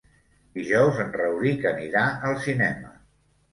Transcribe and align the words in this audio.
Dijous 0.59 1.01
en 1.03 1.11
Rauric 1.19 1.69
anirà 1.73 2.03
al 2.31 2.43
cinema. 2.49 2.93